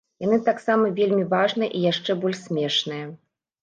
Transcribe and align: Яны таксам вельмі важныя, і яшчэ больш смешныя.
Яны 0.27 0.37
таксам 0.47 0.85
вельмі 1.01 1.27
важныя, 1.35 1.71
і 1.77 1.85
яшчэ 1.91 2.11
больш 2.27 2.45
смешныя. 2.51 3.05